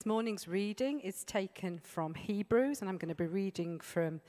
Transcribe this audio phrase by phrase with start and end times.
[0.00, 4.22] This morning's reading is taken from Hebrews, and I'm going to be reading from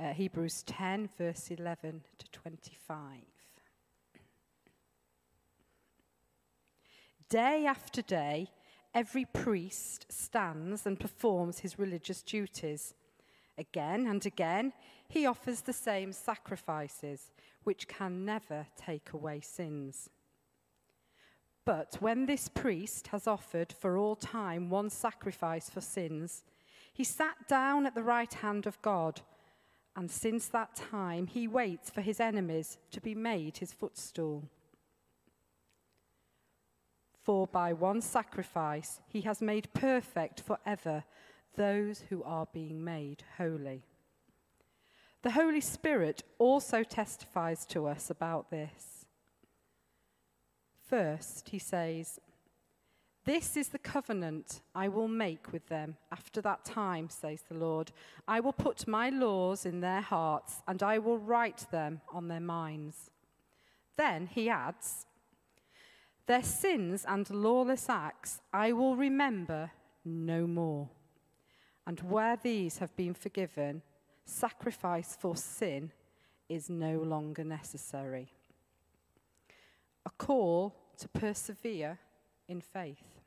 [0.00, 2.96] uh, Hebrews 10, verse 11 to 25.
[7.28, 8.48] Day after day,
[8.94, 12.94] every priest stands and performs his religious duties.
[13.58, 14.72] Again and again,
[15.10, 17.32] he offers the same sacrifices,
[17.64, 20.08] which can never take away sins.
[21.68, 26.42] But when this priest has offered for all time one sacrifice for sins,
[26.94, 29.20] he sat down at the right hand of God,
[29.94, 34.48] and since that time he waits for his enemies to be made his footstool.
[37.22, 41.04] For by one sacrifice he has made perfect forever
[41.54, 43.82] those who are being made holy.
[45.20, 48.97] The Holy Spirit also testifies to us about this.
[50.88, 52.18] First, he says,
[53.26, 57.92] This is the covenant I will make with them after that time, says the Lord.
[58.26, 62.40] I will put my laws in their hearts, and I will write them on their
[62.40, 63.10] minds.
[63.98, 65.04] Then he adds,
[66.26, 69.72] Their sins and lawless acts I will remember
[70.06, 70.88] no more.
[71.86, 73.82] And where these have been forgiven,
[74.24, 75.92] sacrifice for sin
[76.48, 78.30] is no longer necessary
[80.08, 81.98] a call to persevere
[82.48, 83.20] in faith.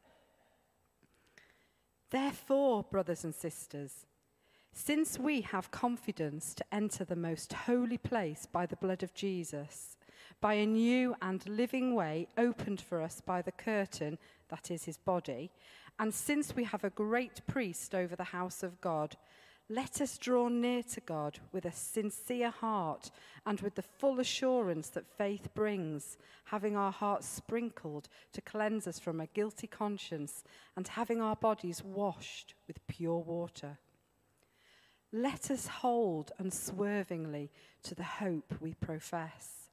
[2.10, 4.08] Therefore, brothers and sisters,
[4.74, 9.98] since we have confidence to enter the most holy place by the blood of Jesus,
[10.40, 14.18] by a new and living way opened for us by the curtain
[14.50, 15.52] that is his body,
[16.00, 19.18] and since we have a great priest over the house of God,
[19.72, 23.10] let us draw near to God with a sincere heart
[23.46, 29.00] and with the full assurance that faith brings, having our hearts sprinkled to cleanse us
[29.00, 30.44] from a guilty conscience
[30.76, 33.78] and having our bodies washed with pure water.
[35.14, 37.50] Let us hold unswervingly
[37.84, 39.70] to the hope we profess,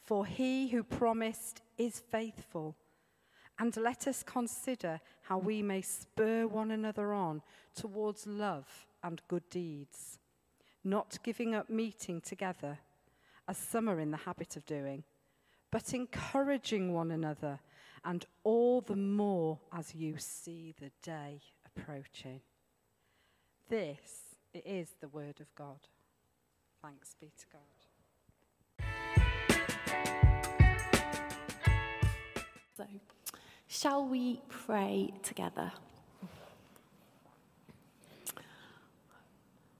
[0.00, 2.74] for he who promised is faithful.
[3.58, 7.42] And let us consider how we may spur one another on
[7.74, 10.18] towards love and good deeds,
[10.84, 12.78] not giving up meeting together,
[13.48, 15.04] as some are in the habit of doing,
[15.70, 17.60] but encouraging one another,
[18.04, 22.40] and all the more as you see the day approaching.
[23.68, 25.78] This is the word of God.
[26.82, 27.60] Thanks be to God.
[32.76, 32.84] So,
[33.66, 35.72] shall we pray together?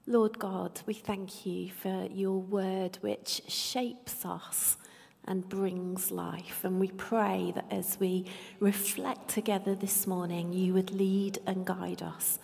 [0.05, 4.75] Lord God, we thank you for your word which shapes us
[5.23, 6.65] and brings life.
[6.65, 8.25] And we pray that as we
[8.59, 12.37] reflect together this morning, you would lead and guide us.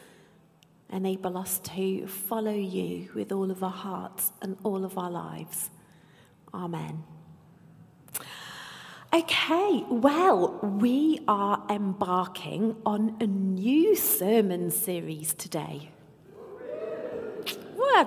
[0.89, 5.69] Enable us to follow you with all of our hearts and all of our lives.
[6.53, 7.03] Amen.
[9.13, 15.89] Okay, well, we are embarking on a new sermon series today
[17.93, 18.05] well,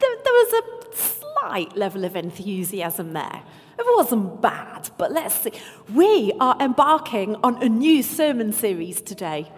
[0.00, 3.42] there, there was a slight level of enthusiasm there.
[3.78, 5.52] It wasn't bad, but let's see.
[5.92, 9.50] We are embarking on a new sermon series today.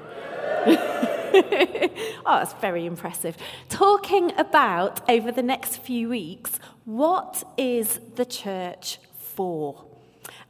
[0.66, 3.37] oh, that's very impressive.
[3.69, 9.84] Talking about, over the next few weeks, what is the church for?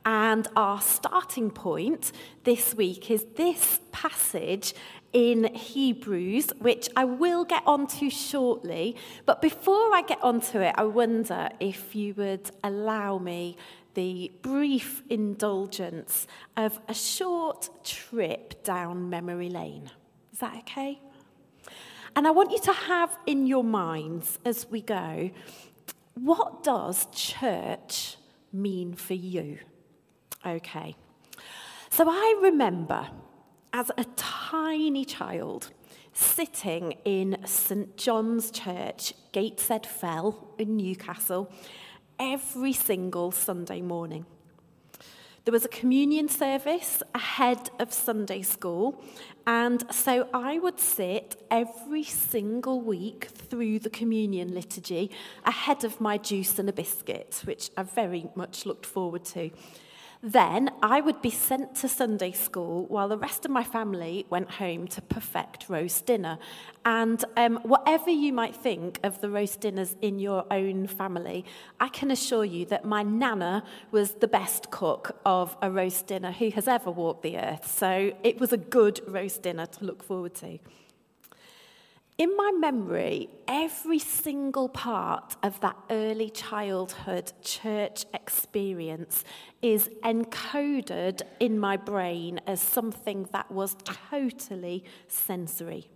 [0.04, 2.12] And our starting point
[2.44, 4.74] this week is this passage
[5.12, 8.96] in Hebrews, which I will get onto shortly.
[9.24, 13.56] But before I get onto it, I wonder if you would allow me
[13.94, 19.90] the brief indulgence of a short trip down memory lane.
[20.32, 21.00] Is that okay?
[22.14, 25.30] And I want you to have in your minds as we go
[26.16, 28.16] what does church
[28.52, 29.58] mean for you?
[30.44, 30.96] Okay.
[31.90, 33.08] So I remember
[33.72, 35.70] as a tiny child
[36.12, 41.52] sitting in St John's Church, Gateshead Fell in Newcastle,
[42.18, 44.24] every single Sunday morning.
[45.44, 49.00] There was a communion service ahead of Sunday school,
[49.46, 55.12] and so I would sit every single week through the communion liturgy
[55.44, 59.50] ahead of my juice and a biscuit, which I very much looked forward to.
[60.22, 64.50] Then I would be sent to Sunday school while the rest of my family went
[64.52, 66.38] home to perfect roast dinner.
[66.84, 71.44] And um, whatever you might think of the roast dinners in your own family,
[71.78, 76.32] I can assure you that my nana was the best cook of a roast dinner
[76.32, 77.70] who has ever walked the earth.
[77.70, 80.58] So it was a good roast dinner to look forward to.
[82.18, 89.22] In my memory, every single part of that early childhood church experience
[89.60, 95.90] is encoded in my brain as something that was totally sensory.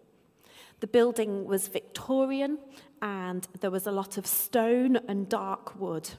[0.80, 2.58] The building was Victorian
[3.00, 6.10] and there was a lot of stone and dark wood.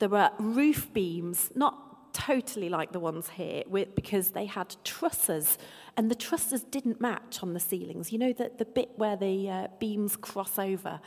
[0.00, 1.89] There were roof beams, not
[2.20, 5.58] totally like the ones here with, because they had trusses
[5.96, 8.12] and the trusses didn't match on the ceilings.
[8.12, 11.00] You know, the, the bit where the uh, beams cross over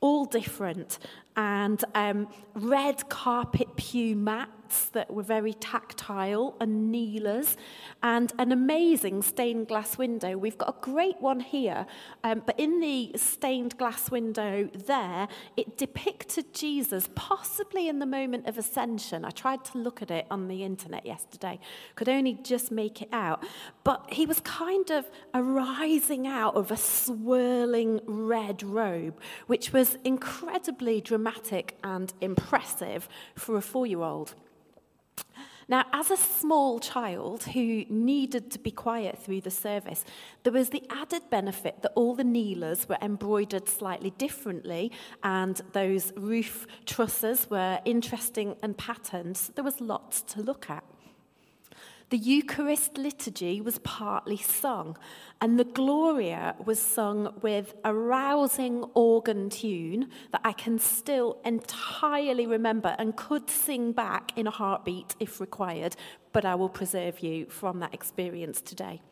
[0.00, 0.98] all different,
[1.36, 7.56] and um, red carpet pew mats that were very tactile and kneelers,
[8.02, 10.36] and an amazing stained glass window.
[10.36, 11.86] We've got a great one here,
[12.24, 18.48] um, but in the stained glass window there, it depicted Jesus possibly in the moment
[18.48, 19.24] of ascension.
[19.24, 21.60] I tried to look at it on the internet yesterday,
[21.94, 23.44] could only just make it out,
[23.84, 29.98] but he was kind of arising out of a swirling red robe, which was was
[30.04, 31.25] incredibly dramatic
[31.82, 34.34] and impressive for a four year old.
[35.68, 40.04] Now, as a small child who needed to be quiet through the service,
[40.44, 44.92] there was the added benefit that all the kneelers were embroidered slightly differently,
[45.24, 49.36] and those roof trusses were interesting and patterned.
[49.36, 50.84] So there was lots to look at.
[52.08, 54.96] The Eucharist liturgy was partly sung,
[55.40, 62.46] and the Gloria was sung with a rousing organ tune that I can still entirely
[62.46, 65.96] remember and could sing back in a heartbeat if required,
[66.32, 69.02] but I will preserve you from that experience today.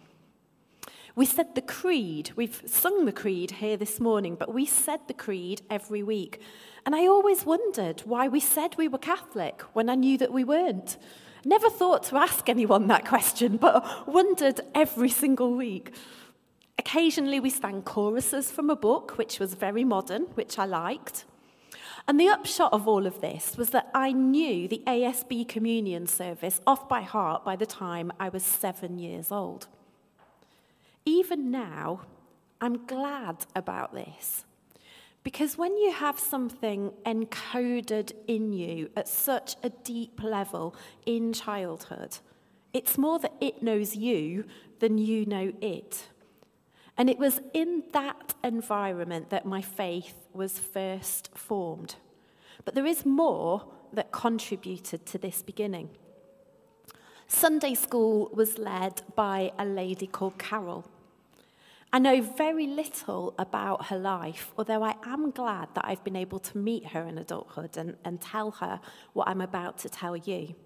[1.17, 2.31] We said the creed.
[2.37, 6.41] We've sung the creed here this morning, but we said the creed every week.
[6.87, 10.45] And I always wondered why we said we were Catholic when I knew that we
[10.45, 10.97] weren't.
[11.45, 15.95] Never thought to ask anyone that question, but wondered every single week.
[16.79, 21.25] Occasionally, we sang choruses from a book, which was very modern, which I liked.
[22.07, 26.61] And the upshot of all of this was that I knew the ASB communion service
[26.67, 29.69] off by heart by the time I was seven years old.
[31.07, 32.03] Even now,
[32.61, 34.45] I'm glad about this
[35.25, 40.77] because when you have something encoded in you at such a deep level
[41.07, 42.19] in childhood,
[42.75, 44.45] it's more that it knows you
[44.81, 46.09] than you know it.
[46.97, 51.97] And it was in that environment that my faith was first formed.
[52.65, 55.89] But there is more that contributed to this beginning.
[57.27, 60.85] Sunday school was led by a lady called Carol.
[61.95, 66.41] I know very little about her life, although I am glad that I've been able
[66.41, 68.81] to meet her in adulthood and, and tell her
[69.13, 70.57] what I'm about to tell you.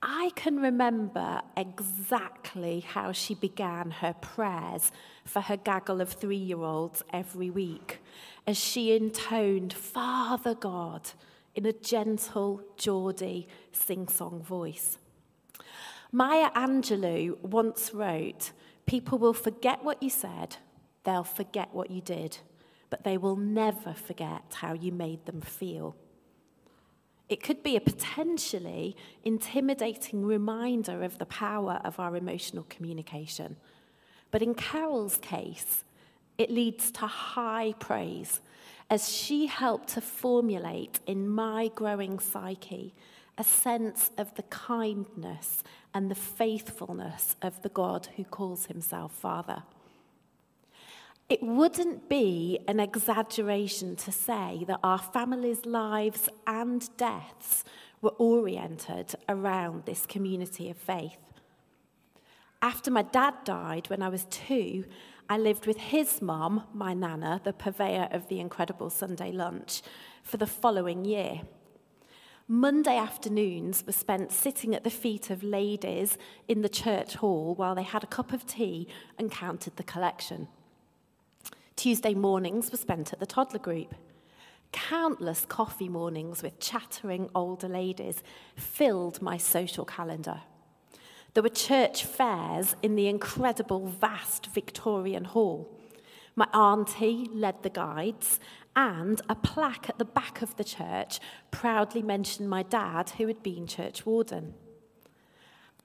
[0.00, 4.90] I can remember exactly how she began her prayers
[5.26, 7.98] for her gaggle of three year olds every week
[8.46, 11.10] as she intoned, Father God,
[11.54, 14.96] in a gentle Geordie sing song voice.
[16.10, 18.52] Maya Angelou once wrote,
[18.86, 20.56] People will forget what you said,
[21.04, 22.38] they'll forget what you did,
[22.88, 25.96] but they will never forget how you made them feel.
[27.28, 33.56] It could be a potentially intimidating reminder of the power of our emotional communication.
[34.30, 35.82] But in Carol's case,
[36.38, 38.40] it leads to high praise
[38.88, 42.94] as she helped to formulate in my growing psyche
[43.38, 45.62] a sense of the kindness
[45.92, 49.62] and the faithfulness of the God who calls himself Father.
[51.28, 57.64] It wouldn't be an exaggeration to say that our families' lives and deaths
[58.00, 61.18] were oriented around this community of faith.
[62.62, 64.84] After my dad died when I was two,
[65.28, 69.82] I lived with his mom, my nana, the purveyor of the incredible Sunday lunch,
[70.22, 71.40] for the following year.
[72.48, 77.74] Monday afternoons were spent sitting at the feet of ladies in the church hall while
[77.74, 78.86] they had a cup of tea
[79.18, 80.46] and counted the collection.
[81.74, 83.96] Tuesday mornings were spent at the toddler group.
[84.70, 88.22] Countless coffee mornings with chattering older ladies
[88.54, 90.42] filled my social calendar.
[91.34, 95.68] There were church fairs in the incredible, vast Victorian hall.
[96.36, 98.38] My auntie led the guides,
[98.76, 101.18] and a plaque at the back of the church
[101.50, 104.54] proudly mentioned my dad, who had been church warden.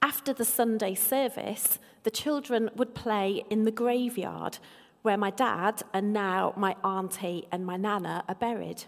[0.02, 4.58] After the Sunday service, the children would play in the graveyard
[5.00, 8.84] where my dad and now my auntie and my nana are buried.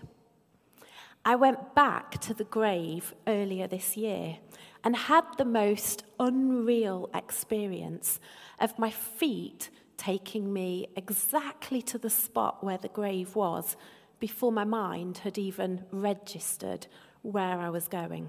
[1.24, 4.36] I went back to the grave earlier this year
[4.84, 8.20] and had the most unreal experience
[8.60, 13.76] of my feet taking me exactly to the spot where the grave was
[14.20, 16.86] before my mind had even registered
[17.22, 18.28] where I was going.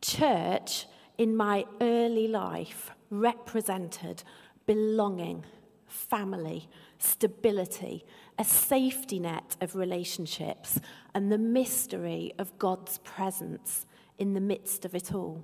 [0.00, 0.86] Church
[1.18, 4.22] in my early life represented
[4.66, 5.44] belonging,
[5.86, 6.68] family,
[6.98, 8.04] stability,
[8.38, 10.80] a safety net of relationships,
[11.14, 13.86] and the mystery of God's presence
[14.18, 15.42] in the midst of it all.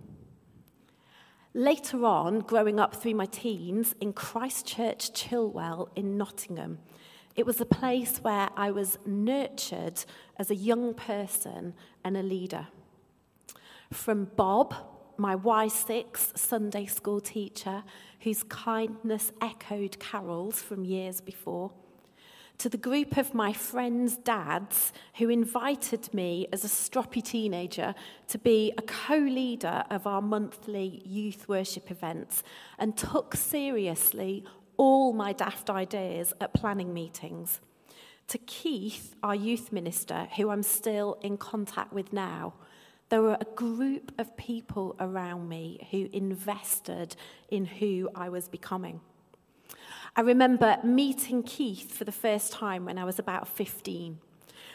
[1.56, 6.80] Later on, growing up through my teens in Christchurch Chilwell in Nottingham,
[7.34, 10.04] it was a place where I was nurtured
[10.38, 11.72] as a young person
[12.04, 12.66] and a leader.
[13.90, 14.74] From Bob,
[15.16, 17.84] my Y6 Sunday school teacher,
[18.20, 21.72] whose kindness echoed Carol's from years before,
[22.58, 27.94] to the group of my friends' dads who invited me as a stroppy teenager
[28.28, 32.42] to be a co leader of our monthly youth worship events
[32.78, 34.44] and took seriously
[34.76, 37.60] all my daft ideas at planning meetings.
[38.28, 42.54] To Keith, our youth minister, who I'm still in contact with now,
[43.08, 47.14] there were a group of people around me who invested
[47.48, 49.00] in who I was becoming.
[50.18, 54.18] I remember meeting Keith for the first time when I was about 15.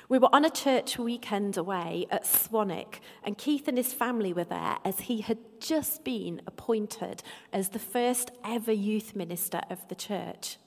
[0.07, 4.43] We were on a church weekend away at Swanwick, and Keith and his family were
[4.43, 9.95] there as he had just been appointed as the first ever youth minister of the
[9.95, 10.57] church.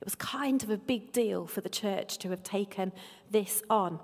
[0.00, 2.92] It was kind of a big deal for the church to have taken
[3.30, 4.00] this on.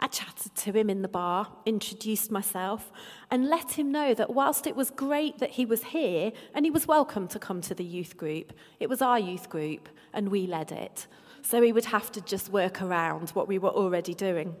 [0.00, 2.92] I chatted to him in the bar, introduced myself,
[3.30, 6.70] and let him know that whilst it was great that he was here and he
[6.70, 10.46] was welcome to come to the youth group, it was our youth group and we
[10.46, 11.06] led it.
[11.42, 14.54] So he would have to just work around what we were already doing.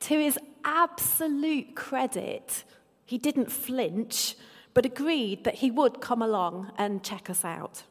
[0.00, 2.64] To his absolute credit,
[3.04, 4.36] he didn't flinch,
[4.74, 7.82] but agreed that he would come along and check us out.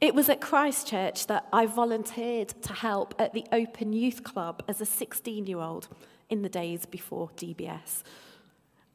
[0.00, 4.80] It was at Christchurch that I volunteered to help at the Open Youth Club as
[4.80, 5.88] a 16 year old
[6.30, 8.04] in the days before DBS.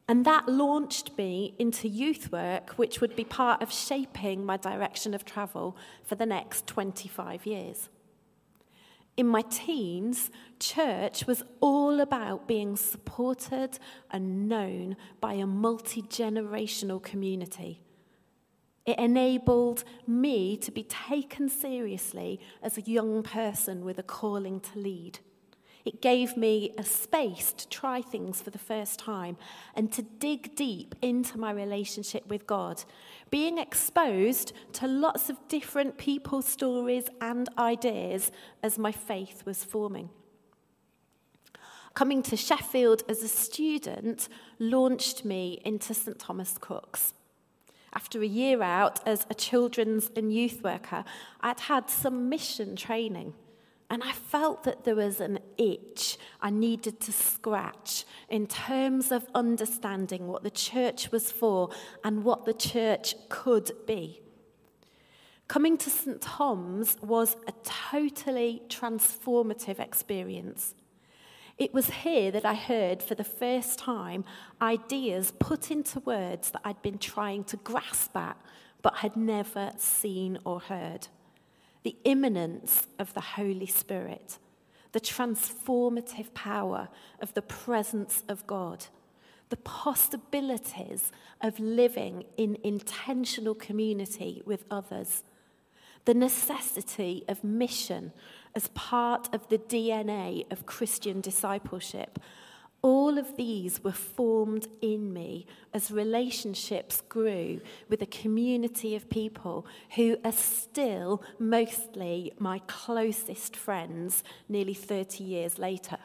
[0.08, 5.12] And that launched me into youth work, which would be part of shaping my direction
[5.12, 7.90] of travel for the next 25 years.
[9.16, 13.78] In my teens, church was all about being supported
[14.10, 17.83] and known by a multi generational community
[18.86, 24.78] it enabled me to be taken seriously as a young person with a calling to
[24.78, 25.18] lead.
[25.84, 29.36] It gave me a space to try things for the first time
[29.74, 32.84] and to dig deep into my relationship with God,
[33.30, 40.08] being exposed to lots of different people's stories and ideas as my faith was forming.
[41.92, 47.12] Coming to Sheffield as a student launched me into St Thomas Crookes.
[47.94, 51.04] After a year out as a children's and youth worker,
[51.40, 53.34] I'd had some mission training.
[53.88, 59.26] And I felt that there was an itch I needed to scratch in terms of
[59.34, 61.70] understanding what the church was for
[62.02, 64.20] and what the church could be.
[65.46, 66.20] Coming to St.
[66.20, 70.74] Thomas was a totally transformative experience.
[71.56, 74.24] It was here that I heard for the first time
[74.60, 78.36] ideas put into words that I'd been trying to grasp at
[78.82, 81.08] but had never seen or heard.
[81.84, 84.38] The immanence of the Holy Spirit,
[84.92, 86.88] the transformative power
[87.20, 88.86] of the presence of God,
[89.48, 95.22] the possibilities of living in intentional community with others,
[96.04, 98.12] the necessity of mission
[98.54, 102.18] as part of the DNA of Christian discipleship.
[102.82, 109.66] All of these were formed in me as relationships grew with a community of people
[109.96, 115.96] who are still mostly my closest friends nearly 30 years later.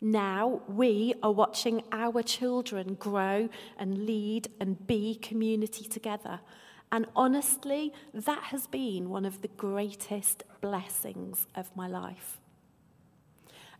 [0.00, 3.48] Now we are watching our children grow
[3.78, 6.40] and lead and be community together.
[6.92, 12.38] And honestly, that has been one of the greatest blessings of my life.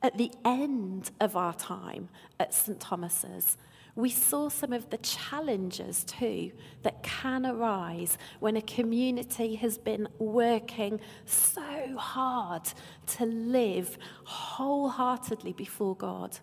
[0.02, 2.08] At the end of our time
[2.38, 2.78] at St.
[2.78, 3.56] Thomas's,
[3.94, 10.06] we saw some of the challenges too that can arise when a community has been
[10.18, 12.68] working so hard
[13.06, 16.38] to live wholeheartedly before God.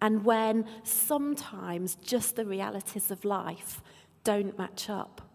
[0.00, 3.80] And when sometimes just the realities of life
[4.24, 5.31] don't match up.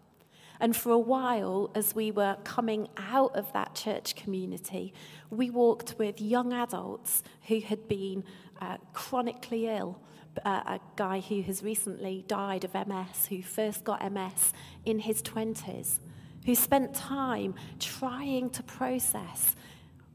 [0.60, 4.92] And for a while, as we were coming out of that church community,
[5.30, 8.24] we walked with young adults who had been
[8.60, 10.00] uh, chronically ill.
[10.44, 14.52] Uh, a guy who has recently died of MS, who first got MS
[14.84, 15.98] in his 20s,
[16.46, 19.56] who spent time trying to process.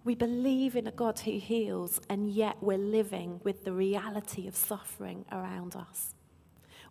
[0.05, 4.55] We believe in a God who heals, and yet we're living with the reality of
[4.55, 6.12] suffering around us.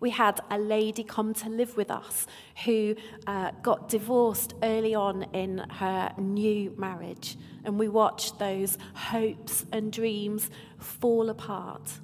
[0.02, 2.26] We had a lady come to live with us
[2.64, 2.96] who
[3.28, 9.92] uh, got divorced early on in her new marriage, and we watched those hopes and
[9.92, 12.00] dreams fall apart.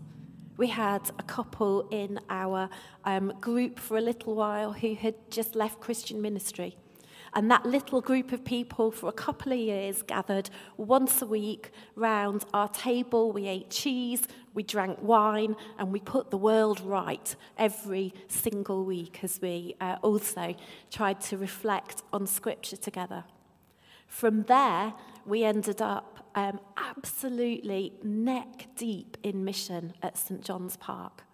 [0.57, 2.71] We had a couple in our
[3.05, 6.76] um, group for a little while who had just left Christian ministry
[7.35, 11.70] and that little group of people for a couple of years gathered once a week
[11.94, 13.32] round our table.
[13.32, 14.23] We ate cheese,
[14.54, 19.97] we drank wine, and we put the world right every single week as we uh,
[20.02, 20.54] also
[20.90, 23.25] tried to reflect on Scripture together.
[24.06, 24.94] From there,
[25.26, 31.25] we ended up um, absolutely neck deep in mission at St John's Park.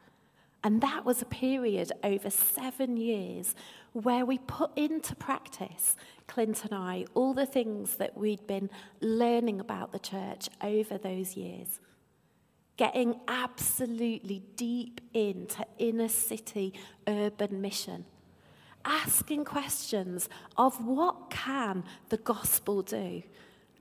[0.64, 3.54] And that was a period over seven years
[3.92, 5.94] where we put into practice,
[6.26, 8.70] Clint and I, all the things that we'd been
[9.02, 11.80] learning about the church over those years.
[12.78, 16.72] Getting absolutely deep into inner city
[17.06, 18.06] urban mission.
[18.86, 23.22] Asking questions of what can the gospel do?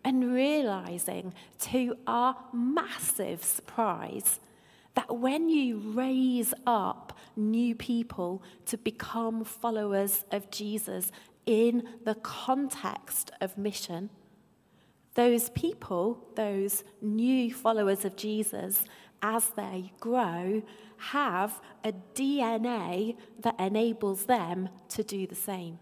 [0.03, 4.41] And realizing to our massive surprise
[4.95, 11.11] that when you raise up new people to become followers of Jesus
[11.45, 14.09] in the context of mission,
[15.15, 18.83] those people, those new followers of Jesus,
[19.21, 20.61] as they grow,
[20.97, 25.79] have a DNA that enables them to do the same.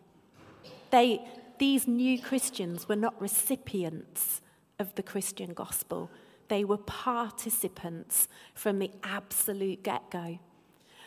[0.89, 1.25] They,
[1.59, 4.41] these new Christians were not recipients
[4.79, 6.09] of the Christian gospel.
[6.51, 10.37] They were participants from the absolute get go.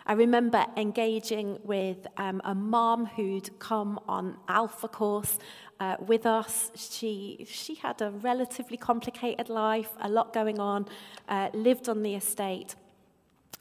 [0.06, 5.38] I remember engaging with um, a mom who'd come on Alpha course
[5.80, 6.70] uh, with us.
[6.74, 10.86] She, she had a relatively complicated life, a lot going on,
[11.28, 12.74] uh, lived on the estate.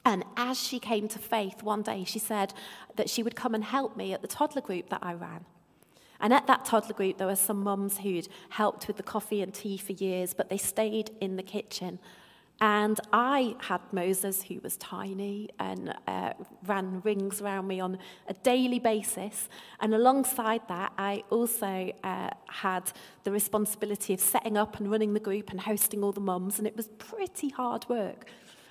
[0.06, 2.54] And as she came to faith one day, she said
[2.96, 5.44] that she would come and help me at the toddler group that I ran.
[6.24, 9.54] And at that toddler group, there were some mums who'd helped with the coffee and
[9.54, 12.00] tea for years, but they stayed in the kitchen.
[12.62, 16.32] And I had Moses, who was tiny and uh,
[16.66, 17.98] ran rings around me on
[18.30, 19.50] a daily basis.
[19.82, 22.90] And alongside that, I also uh, had
[23.26, 26.58] the responsibility of setting up and running the group and hosting all the mums.
[26.58, 28.30] And it was pretty hard work.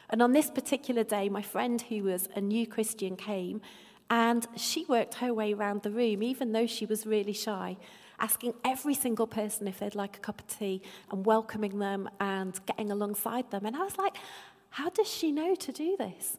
[0.09, 3.61] And on this particular day, my friend, who was a new Christian, came
[4.11, 7.77] and she worked her way around the room, even though she was really shy,
[8.19, 12.61] asking every single person if they'd like a cup of tea and welcoming them and
[12.67, 13.67] getting alongside them.
[13.67, 14.17] And I was like,
[14.71, 16.39] how does she know to do this?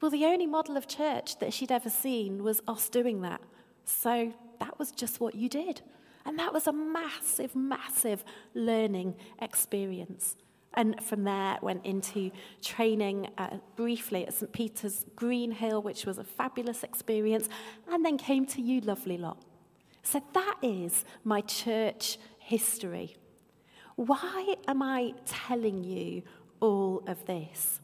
[0.00, 3.40] Well, the only model of church that she'd ever seen was us doing that.
[3.84, 5.80] So that was just what you did.
[6.24, 8.22] And that was a massive, massive
[8.54, 10.36] learning experience.
[10.74, 12.30] And from there, went into
[12.62, 14.52] training uh, briefly at St.
[14.52, 17.48] Peter's Greenhill, which was a fabulous experience,
[17.90, 19.38] and then came to you, lovely lot.
[20.02, 23.16] So that is my church history.
[23.96, 26.22] Why am I telling you
[26.60, 27.80] all of this?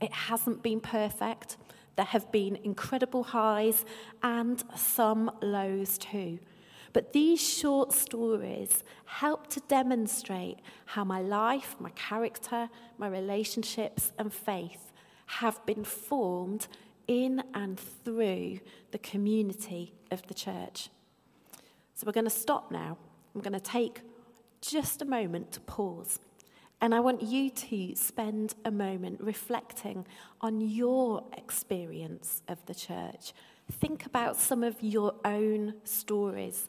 [0.00, 1.58] It hasn't been perfect.
[1.96, 3.84] There have been incredible highs
[4.22, 6.38] and some lows too.
[6.92, 14.32] But these short stories help to demonstrate how my life, my character, my relationships, and
[14.32, 14.92] faith
[15.26, 16.66] have been formed
[17.08, 20.90] in and through the community of the church.
[21.94, 22.98] So we're going to stop now.
[23.34, 24.02] I'm going to take
[24.60, 26.18] just a moment to pause.
[26.80, 30.04] And I want you to spend a moment reflecting
[30.40, 33.32] on your experience of the church.
[33.70, 36.68] Think about some of your own stories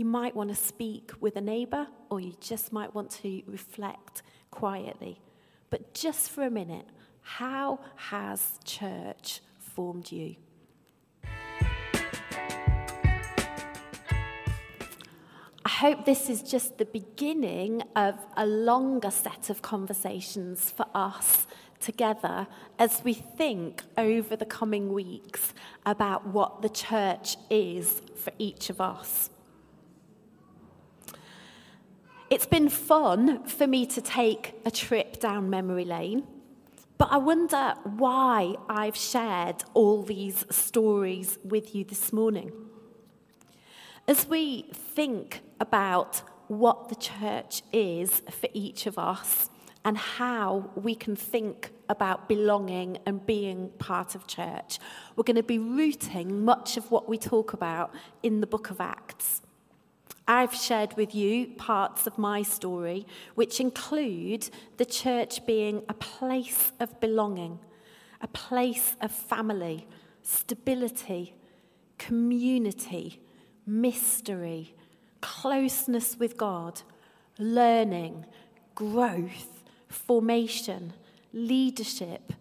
[0.00, 4.22] you might want to speak with a neighbour, or you just might want to reflect
[4.50, 5.20] quietly.
[5.68, 6.86] But just for a minute,
[7.20, 10.36] how has church formed you?
[15.66, 21.46] I hope this is just the beginning of a longer set of conversations for us
[21.78, 22.46] together
[22.78, 25.52] as we think over the coming weeks
[25.84, 29.28] about what the church is for each of us.
[32.30, 36.22] It's been fun for me to take a trip down memory lane,
[36.96, 42.52] but I wonder why I've shared all these stories with you this morning.
[44.06, 49.50] As we think about what the church is for each of us
[49.84, 54.78] and how we can think about belonging and being part of church,
[55.16, 58.80] we're going to be rooting much of what we talk about in the book of
[58.80, 59.42] Acts.
[60.26, 66.72] I've shared with you parts of my story, which include the church being a place
[66.78, 67.58] of belonging,
[68.20, 69.86] a place of family,
[70.22, 71.34] stability,
[71.98, 73.20] community,
[73.66, 74.74] mystery,
[75.20, 76.82] closeness with God,
[77.38, 78.24] learning,
[78.74, 80.92] growth, formation,
[81.32, 82.32] leadership,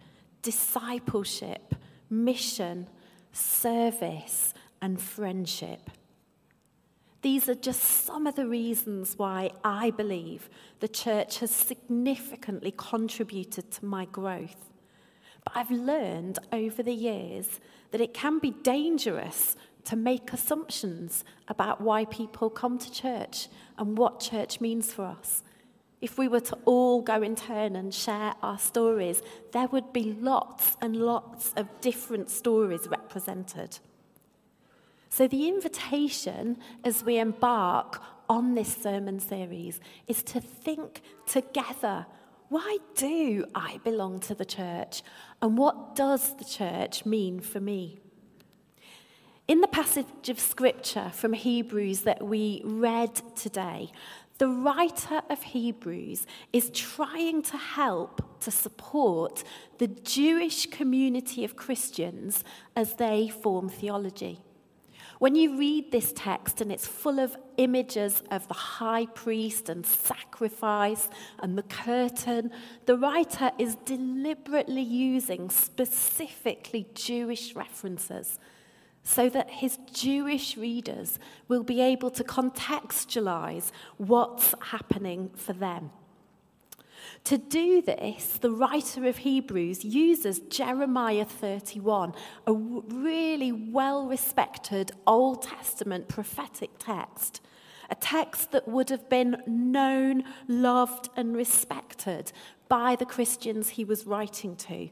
[0.42, 1.76] discipleship,
[2.10, 2.88] mission,
[3.32, 5.90] service, and friendship.
[7.22, 13.72] These are just some of the reasons why I believe the church has significantly contributed
[13.72, 14.70] to my growth.
[15.44, 17.60] But I've learned over the years
[17.92, 23.98] that it can be dangerous to make assumptions about why people come to church and
[23.98, 25.44] what church means for us.
[26.02, 30.16] If we were to all go in turn and share our stories, there would be
[30.22, 33.80] lots and lots of different stories represented.
[35.10, 42.06] So, the invitation as we embark on this sermon series is to think together
[42.50, 45.04] why do I belong to the church?
[45.42, 48.00] And what does the church mean for me?
[49.48, 53.92] In the passage of scripture from Hebrews that we read today,
[54.40, 59.44] the writer of Hebrews is trying to help to support
[59.78, 62.44] the Jewish community of Christians
[62.76, 64.40] as they form theology.
[65.20, 69.86] When you read this text and it's full of images of the high priest and
[69.86, 72.52] sacrifice and the curtain,
[72.86, 78.40] the writer is deliberately using specifically Jewish references
[79.04, 85.92] so that his Jewish readers will be able to contextualize what's happening for them.
[87.26, 92.14] To do this, the writer of Hebrews uses Jeremiah 31,
[92.48, 97.42] a really well respected Old Testament prophetic text,
[97.90, 102.32] a text that would have been known, loved, and respected
[102.68, 104.90] by the Christians he was writing to.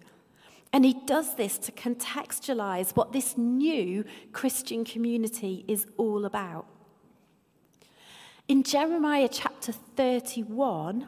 [0.74, 4.04] And he does this to contextualize what this new
[4.34, 6.68] Christian community is all about.
[8.48, 11.08] In Jeremiah chapter 31,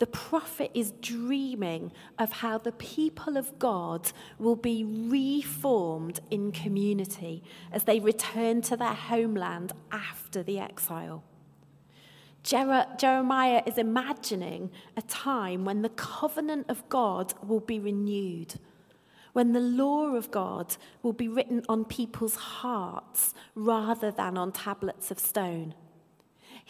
[0.00, 7.44] the prophet is dreaming of how the people of God will be reformed in community
[7.70, 11.22] as they return to their homeland after the exile.
[12.42, 18.54] Jer- Jeremiah is imagining a time when the covenant of God will be renewed,
[19.34, 25.10] when the law of God will be written on people's hearts rather than on tablets
[25.10, 25.74] of stone.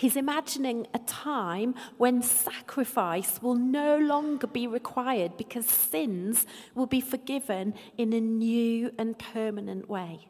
[0.01, 7.03] He's imagining a time when sacrifice will no longer be required because sins will be
[7.03, 10.27] forgiven in a new and permanent way.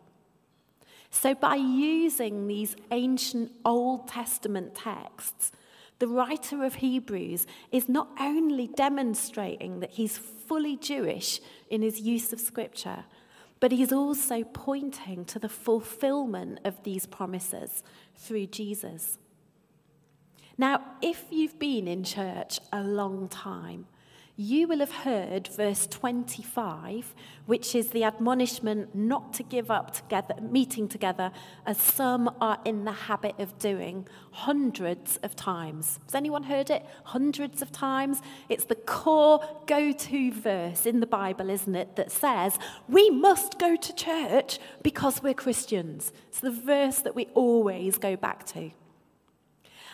[1.13, 5.53] So, by using these ancient Old Testament texts,
[6.01, 12.33] the writer of Hebrews is not only demonstrating that he's fully Jewish in his use
[12.33, 13.05] of scripture,
[13.61, 17.85] but he's also pointing to the fulfillment of these promises
[18.17, 19.17] through Jesus.
[20.61, 23.87] Now, if you've been in church a long time,
[24.37, 27.15] you will have heard verse 25,
[27.47, 31.33] which is the admonishment not to give up together, meeting together
[31.65, 35.99] as some are in the habit of doing hundreds of times.
[36.05, 36.85] Has anyone heard it?
[37.05, 38.21] Hundreds of times?
[38.51, 43.59] It's the core go to verse in the Bible, isn't it, that says, We must
[43.59, 46.13] go to church because we're Christians.
[46.29, 48.73] It's the verse that we always go back to.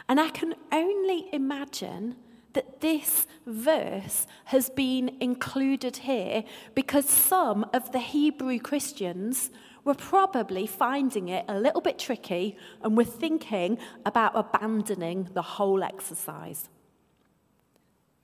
[0.08, 2.16] And I can only imagine
[2.52, 6.42] that this verse has been included here
[6.74, 9.50] because some of the Hebrew Christians
[9.84, 15.82] were probably finding it a little bit tricky and were thinking about abandoning the whole
[15.82, 16.68] exercise.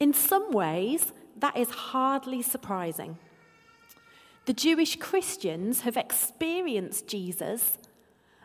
[0.00, 3.18] In some ways, that is hardly surprising.
[4.46, 7.78] The Jewish Christians have experienced Jesus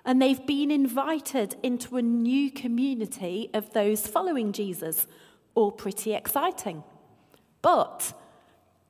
[0.08, 5.06] and they've been invited into a new community of those following Jesus.
[5.54, 6.84] All pretty exciting.
[7.62, 8.14] But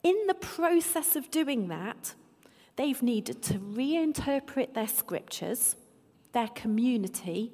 [0.03, 2.13] in the process of doing that,
[2.75, 5.75] they've needed to reinterpret their scriptures,
[6.33, 7.51] their community,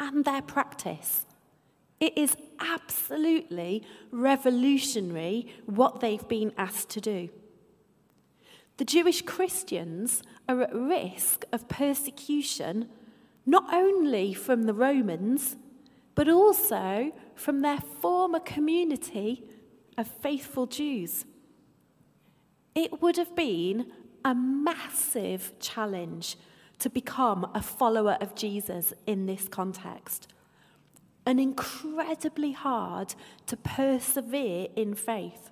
[0.00, 1.26] and their practice.
[2.00, 7.28] It is absolutely revolutionary what they've been asked to do.
[8.80, 12.88] The Jewish Christians are at risk of persecution
[13.44, 15.56] not only from the Romans,
[16.14, 19.44] but also from their former community
[19.98, 21.26] of faithful Jews.
[22.74, 23.92] It would have been
[24.24, 26.38] a massive challenge
[26.78, 30.26] to become a follower of Jesus in this context.
[31.26, 33.14] And incredibly hard
[33.44, 35.50] to persevere in faith.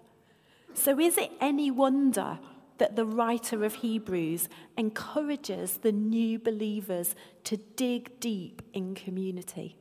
[0.72, 2.38] So, is it any wonder
[2.78, 7.14] that the writer of Hebrews encourages the new believers
[7.44, 9.76] to dig deep in community?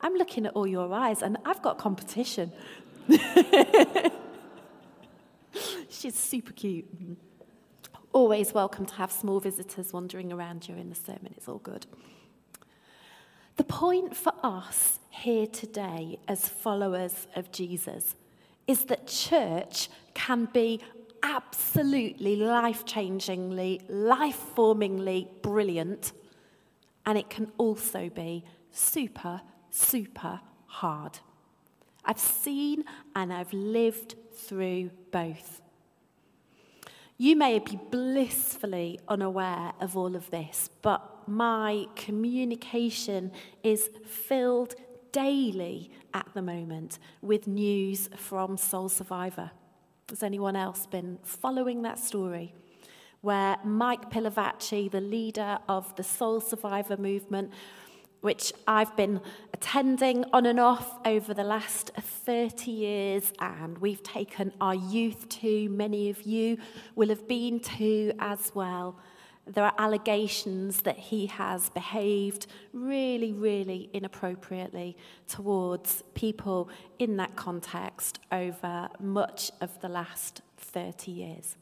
[0.00, 2.52] I'm looking at all your eyes and I've got competition.
[5.88, 6.86] She's super cute.
[8.12, 11.34] Always welcome to have small visitors wandering around during the sermon.
[11.36, 11.86] It's all good.
[13.56, 18.14] The point for us here today as followers of Jesus
[18.68, 20.80] is that church can be
[21.22, 26.12] absolutely life changingly, life formingly brilliant,
[27.06, 31.18] and it can also be super, super hard.
[32.04, 35.60] I've seen and I've lived through both.
[37.16, 44.74] You may be blissfully unaware of all of this, but my communication is filled
[45.10, 49.50] daily at the moment with news from Soul Survivor.
[50.10, 52.54] Has anyone else been following that story?
[53.20, 57.52] Where Mike Pilavachi, the leader of the Soul Survivor movement,
[58.22, 59.20] which I've been
[59.52, 65.68] attending on and off over the last 30 years, and we've taken our youth to.
[65.68, 66.56] Many of you
[66.94, 68.96] will have been to as well.
[69.48, 78.18] There are allegations that he has behaved really, really inappropriately towards people in that context
[78.30, 81.56] over much of the last 30 years.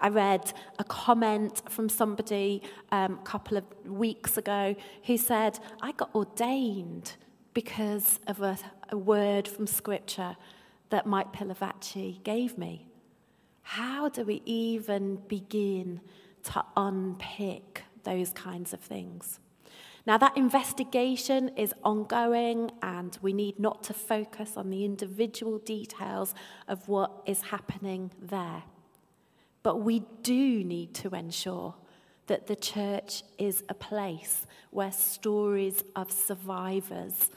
[0.00, 5.92] I read a comment from somebody um, a couple of weeks ago who said, I
[5.92, 7.16] got ordained
[7.52, 8.56] because of a,
[8.88, 10.36] a word from Scripture
[10.88, 12.86] that Mike Pilavachi gave me.
[13.62, 16.00] How do we even begin
[16.44, 19.38] to unpick those kinds of things?
[20.06, 26.34] Now, that investigation is ongoing, and we need not to focus on the individual details
[26.68, 28.62] of what is happening there.
[29.62, 31.74] But we do need to ensure
[32.28, 37.28] that the church is a place where stories of survivors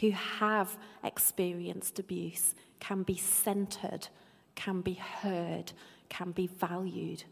[0.00, 4.08] who have experienced abuse can be centered,
[4.54, 5.72] can be heard,
[6.08, 7.24] can be valued.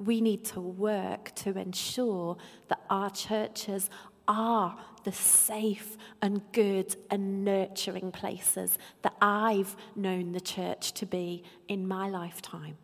[0.00, 3.90] We need to work to ensure that our churches
[4.26, 11.42] are the safe and good and nurturing places that I've known the church to be
[11.68, 12.78] in my lifetime.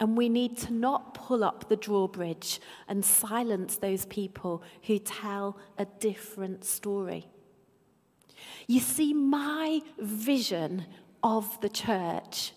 [0.00, 5.58] And we need to not pull up the drawbridge and silence those people who tell
[5.78, 7.26] a different story.
[8.66, 10.86] You see, my vision
[11.22, 12.52] of the church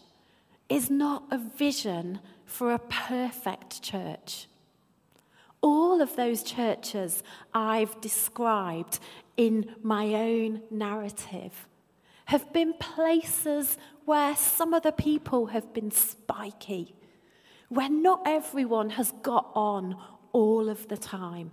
[0.69, 4.47] is not a vision for a perfect church.
[5.61, 8.99] All of those churches I've described
[9.37, 11.67] in my own narrative
[12.25, 16.95] have been places where some of the people have been spiky
[17.73, 19.97] where not everyone has got on
[20.31, 21.51] all of the time,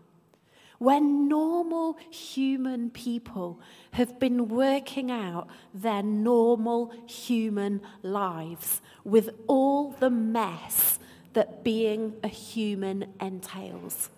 [0.81, 3.61] where normal human people
[3.93, 10.99] have been working out their normal human lives with all the mess
[11.35, 14.09] that being a human entails.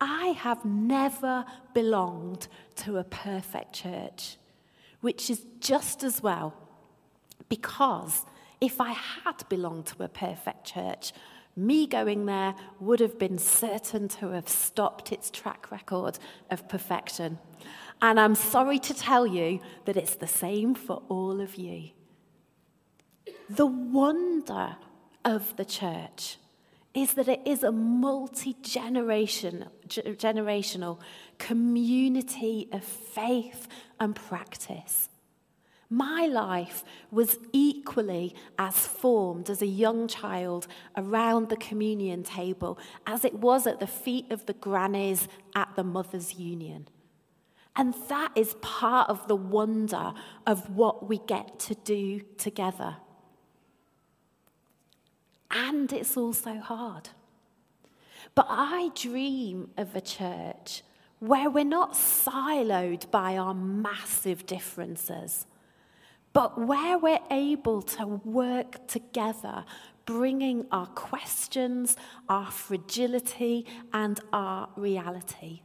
[0.00, 4.38] I have never belonged to a perfect church,
[5.02, 6.54] which is just as well
[7.50, 8.24] because
[8.62, 11.12] if I had belonged to a perfect church,
[11.56, 16.18] me going there would have been certain to have stopped its track record
[16.50, 17.38] of perfection.
[18.02, 21.90] And I'm sorry to tell you that it's the same for all of you.
[23.48, 24.76] The wonder
[25.24, 26.38] of the church
[26.92, 29.68] is that it is a multi generational
[31.38, 33.66] community of faith
[33.98, 35.08] and practice.
[35.94, 43.24] My life was equally as formed as a young child around the communion table as
[43.24, 46.88] it was at the feet of the grannies at the Mothers' Union.
[47.76, 50.14] And that is part of the wonder
[50.48, 52.96] of what we get to do together.
[55.48, 57.10] And it's also hard.
[58.34, 60.82] But I dream of a church
[61.20, 65.46] where we're not siloed by our massive differences
[66.34, 69.64] but where we're able to work together,
[70.04, 71.96] bringing our questions,
[72.28, 75.62] our fragility, and our reality.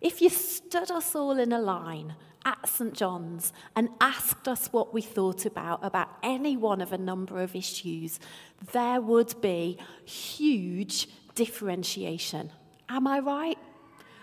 [0.00, 2.14] If you stood us all in a line
[2.44, 2.92] at St.
[2.92, 7.56] John's and asked us what we thought about, about any one of a number of
[7.56, 8.20] issues,
[8.72, 12.52] there would be huge differentiation.
[12.90, 13.58] Am I right?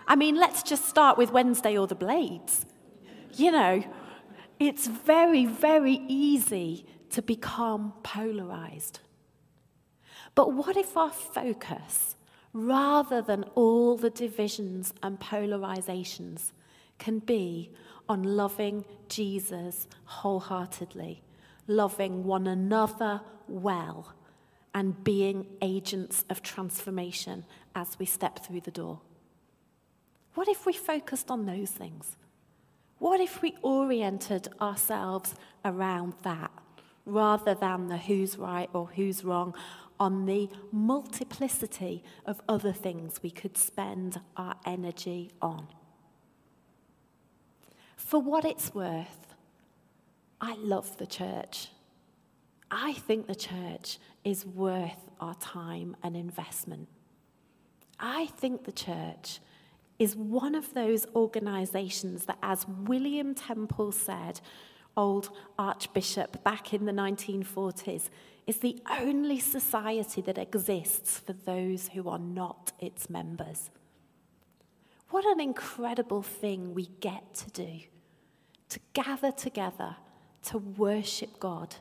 [0.06, 2.66] I mean, let's just start with Wednesday or the Blades.
[3.36, 3.84] You know,
[4.58, 9.00] it's very, very easy to become polarized.
[10.34, 12.16] But what if our focus,
[12.52, 16.52] rather than all the divisions and polarizations,
[16.98, 17.70] can be
[18.08, 21.22] on loving Jesus wholeheartedly,
[21.66, 24.12] loving one another well,
[24.74, 29.00] and being agents of transformation as we step through the door?
[30.34, 32.16] What if we focused on those things?
[32.98, 36.50] What if we oriented ourselves around that
[37.04, 39.54] rather than the who's right or who's wrong
[40.00, 45.68] on the multiplicity of other things we could spend our energy on?
[47.96, 49.34] For what it's worth,
[50.40, 51.68] I love the church.
[52.70, 56.88] I think the church is worth our time and investment.
[57.98, 59.40] I think the church
[59.98, 64.40] is one of those organizations that, as William Temple said,
[64.96, 68.08] old Archbishop back in the 1940s,
[68.46, 73.70] is the only society that exists for those who are not its members.
[75.10, 77.80] What an incredible thing we get to do
[78.68, 79.96] to gather together
[80.44, 81.76] to worship God,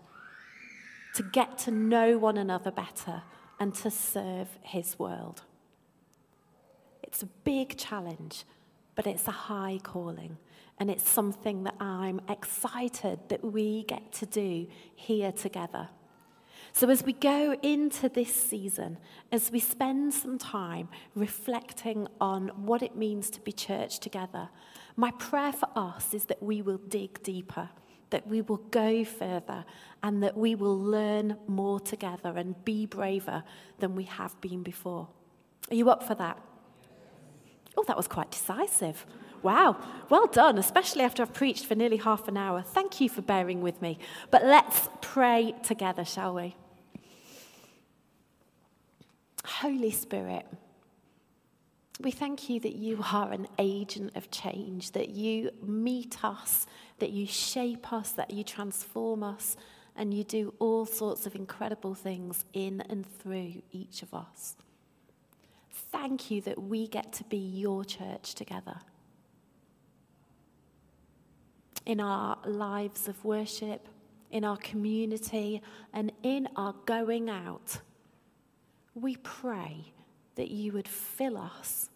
[1.15, 3.23] to get to know one another better,
[3.59, 5.43] and to serve His world.
[7.13, 8.43] It's a big challenge,
[8.95, 10.35] but it's a high calling.
[10.79, 15.89] And it's something that I'm excited that we get to do here together.
[16.71, 18.97] So, as we go into this season,
[19.31, 24.49] as we spend some time reflecting on what it means to be church together,
[24.95, 27.69] my prayer for us is that we will dig deeper,
[28.09, 29.65] that we will go further,
[30.01, 33.43] and that we will learn more together and be braver
[33.77, 35.07] than we have been before.
[35.69, 36.41] Are you up for that?
[37.77, 39.05] Oh, that was quite decisive.
[39.41, 39.77] Wow,
[40.09, 42.61] well done, especially after I've preached for nearly half an hour.
[42.61, 43.99] Thank you for bearing with me.
[44.31, 46.55] But let's pray together, shall we?
[49.45, 50.45] Holy Spirit,
[51.99, 56.65] we thank you that you are an agent of change, that you meet us,
[56.99, 59.57] that you shape us, that you transform us,
[59.95, 64.55] and you do all sorts of incredible things in and through each of us.
[65.93, 68.77] Thank you that we get to be your church together.
[71.85, 73.87] In our lives of worship,
[74.31, 75.61] in our community,
[75.93, 77.77] and in our going out,
[78.95, 79.93] we pray
[80.33, 81.91] that you would fill us,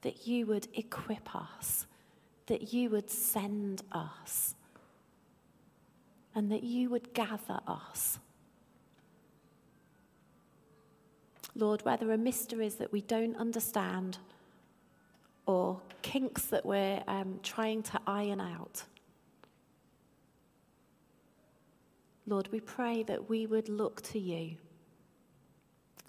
[0.00, 1.84] that you would equip us,
[2.46, 4.54] that you would send us,
[6.34, 8.18] and that you would gather us
[11.58, 14.18] Lord, where there are mysteries that we don't understand
[15.44, 18.84] or kinks that we're um, trying to iron out.
[22.26, 24.56] Lord, we pray that we would look to you,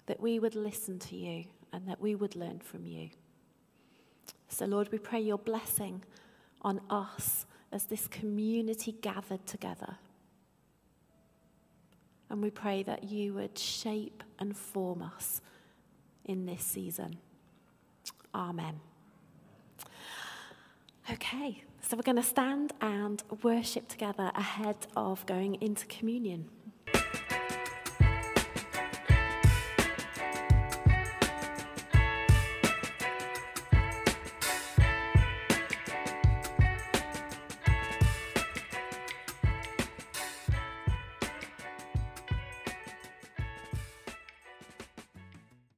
[0.06, 3.10] that we would listen to you, and that we would learn from you.
[4.48, 6.02] So, Lord, we pray your blessing
[6.62, 9.96] on us as this community gathered together.
[12.30, 15.40] And we pray that you would shape and form us
[16.24, 17.18] in this season.
[18.34, 18.80] Amen.
[21.12, 26.48] Okay, so we're going to stand and worship together ahead of going into communion.